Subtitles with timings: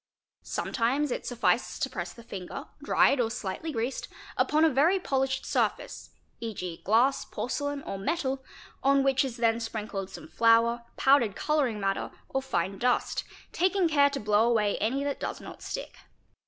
[0.41, 5.45] Sometimes it suffices to press the finger, dried or slightly greased, upon a very polished
[5.45, 8.43] ~ surface, e.g., glass, porcelain, or metal,
[8.81, 14.09] on which is then sprinkled some flour, powdered colouring matter, or fine dust, taking care
[14.09, 15.95] to blow away— any that does not stick.